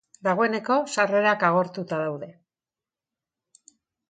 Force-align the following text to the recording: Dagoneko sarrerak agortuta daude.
Dagoneko 0.27 0.77
sarrerak 0.93 1.45
agortuta 1.49 2.01
daude. 2.05 2.31